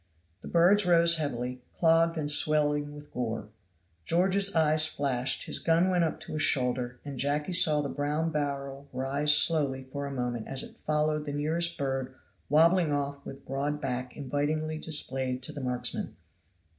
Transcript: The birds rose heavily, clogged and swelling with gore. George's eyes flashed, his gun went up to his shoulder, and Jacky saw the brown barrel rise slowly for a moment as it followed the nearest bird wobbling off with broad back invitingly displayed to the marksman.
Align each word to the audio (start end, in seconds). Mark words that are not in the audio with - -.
The 0.41 0.47
birds 0.47 0.83
rose 0.83 1.17
heavily, 1.17 1.61
clogged 1.75 2.17
and 2.17 2.31
swelling 2.31 2.95
with 2.95 3.13
gore. 3.13 3.49
George's 4.03 4.55
eyes 4.55 4.87
flashed, 4.87 5.43
his 5.43 5.59
gun 5.59 5.91
went 5.91 6.03
up 6.03 6.19
to 6.21 6.33
his 6.33 6.41
shoulder, 6.41 6.99
and 7.05 7.19
Jacky 7.19 7.53
saw 7.53 7.81
the 7.83 7.87
brown 7.89 8.31
barrel 8.31 8.87
rise 8.93 9.35
slowly 9.37 9.83
for 9.91 10.07
a 10.07 10.11
moment 10.11 10.47
as 10.47 10.63
it 10.63 10.79
followed 10.79 11.25
the 11.25 11.33
nearest 11.33 11.77
bird 11.77 12.15
wobbling 12.49 12.91
off 12.91 13.23
with 13.27 13.45
broad 13.45 13.79
back 13.79 14.17
invitingly 14.17 14.79
displayed 14.79 15.43
to 15.43 15.51
the 15.51 15.61
marksman. 15.61 16.15